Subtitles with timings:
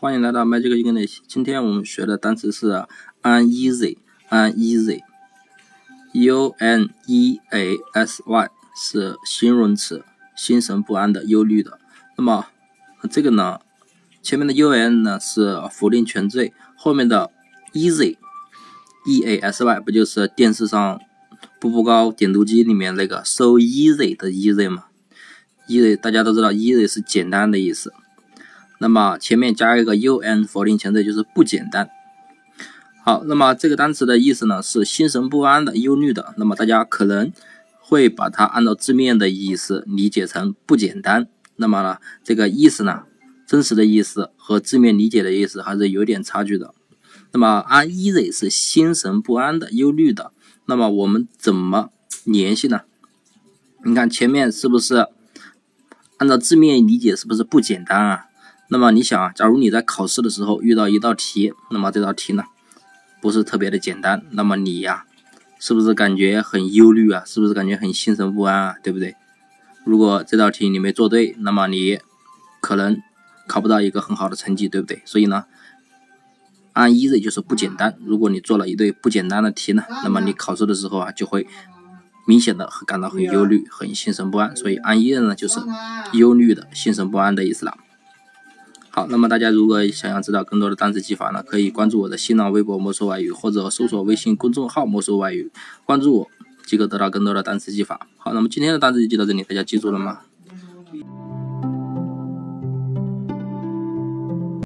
[0.00, 1.18] 欢迎来到 Magic English。
[1.26, 2.84] 今天我们学的单词是
[3.24, 5.00] uneasy，uneasy。
[6.12, 10.04] U N E A S Y 是形容词，
[10.36, 11.80] 心神不安的、忧虑的。
[12.16, 12.46] 那么
[13.10, 13.58] 这个呢，
[14.22, 17.32] 前面的 U N 呢是否定前缀，后面的
[17.72, 17.90] E
[19.26, 21.00] A S Y 不就是电视上
[21.60, 24.84] 步步高点读机里面那个 so easy 的 easy 吗
[25.66, 27.92] ？easy 大家都知道 easy 是简单的意思。
[28.78, 31.90] 那么前面加一个 un 否定前缀就是不简单。
[33.04, 36.34] 好，那么这个单词的意思呢是心神不安的、忧虑的。
[36.36, 37.32] 那么大家可能
[37.80, 41.26] 会把它按照字面的意思理解成不简单。
[41.56, 43.02] 那么呢，这个意思呢，
[43.46, 46.72] 真实的意思和字面理解的意思还是有点差距的。
[47.32, 50.32] 那么 un easy 是心神不安的、忧虑的。
[50.66, 51.88] 那么我们怎么
[52.24, 52.82] 联系呢？
[53.84, 55.06] 你看前面是不是
[56.18, 58.27] 按照字面理解是不是不简单啊？
[58.70, 62.44] 那么你想啊，假如你在考试的时候遇到一道题，那么这道题呢
[63.22, 65.04] 不是特别的简单，那么你呀
[65.58, 67.22] 是不是感觉很忧虑啊？
[67.24, 68.74] 是不是感觉很心神不安啊？
[68.82, 69.14] 对不对？
[69.86, 71.98] 如果这道题你没做对，那么你
[72.60, 73.00] 可能
[73.46, 75.00] 考不到一个很好的成绩，对不对？
[75.06, 75.46] 所以呢，
[76.74, 77.96] 按 e y 就是不简单。
[78.04, 81.46] 如果你做了一对不简单的题呢，那么你考试的时候啊就会
[82.26, 84.54] 明显的感到很忧虑、很心神不安。
[84.54, 85.58] 所以按 e y 呢就是
[86.12, 87.74] 忧虑的、心神不安的意思了。
[88.98, 95.52] 好，那么大家如果想要知道更多的单词记法呢，可以关注我的新浪微博“魔术外语”，或者搜索微信公众号“魔术外语”，
[95.86, 96.28] 关注我
[96.66, 98.08] 即可得到更多的单词记法。
[98.16, 100.22] 好，那么今天的单词就记到这里，大家记住了吗？